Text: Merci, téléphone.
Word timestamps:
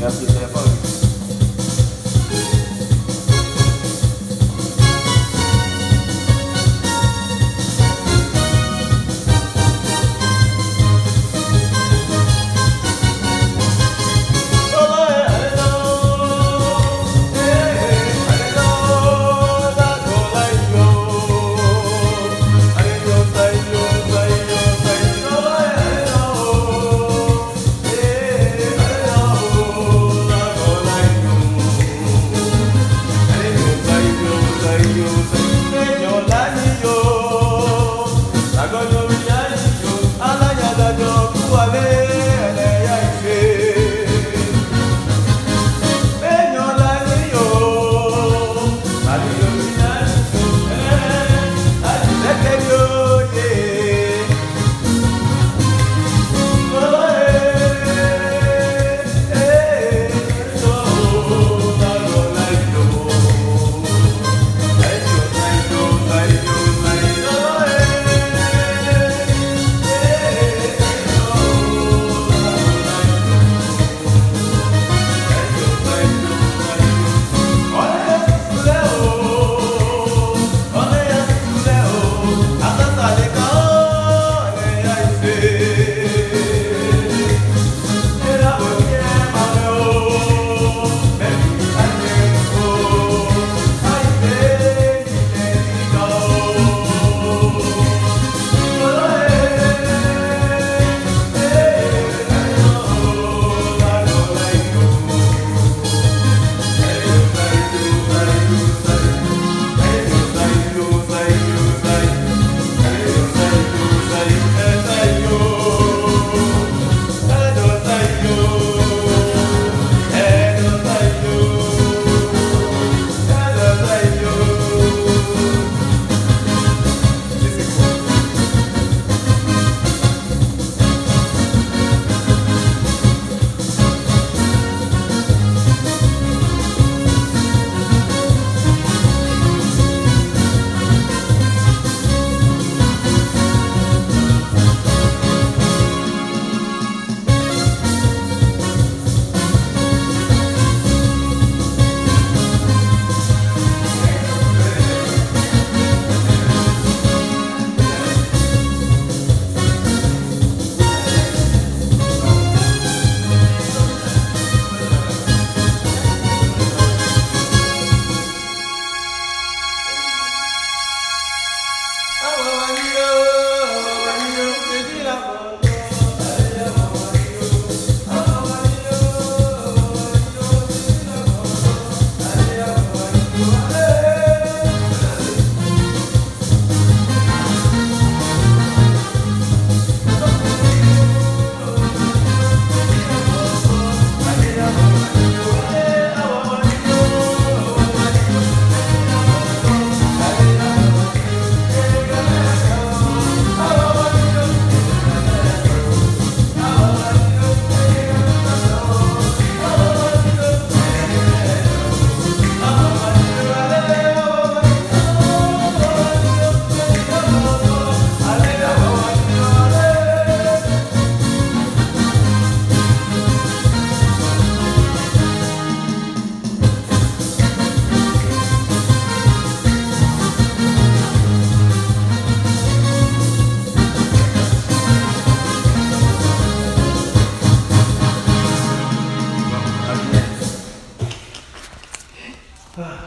Merci, 0.00 0.26
téléphone. 0.26 0.87